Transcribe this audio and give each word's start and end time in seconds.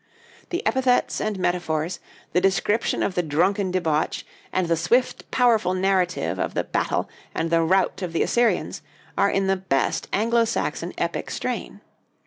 The 0.49 0.65
epithets 0.65 1.21
and 1.21 1.37
metaphors, 1.37 1.99
the 2.33 2.41
description 2.41 3.03
of 3.03 3.13
the 3.13 3.21
drunken 3.21 3.69
debauch, 3.69 4.23
and 4.51 4.67
the 4.67 4.75
swift, 4.75 5.29
powerful 5.29 5.75
narrative 5.75 6.39
of 6.39 6.55
the 6.55 6.63
battle 6.63 7.07
and 7.35 7.51
the 7.51 7.61
rout 7.61 8.01
of 8.01 8.11
the 8.11 8.23
Assyrians, 8.23 8.81
are 9.15 9.29
in 9.29 9.45
the 9.45 9.57
best 9.57 10.07
Anglo 10.11 10.43
Saxon 10.43 10.91
epic 10.97 11.29
strain. 11.29 11.81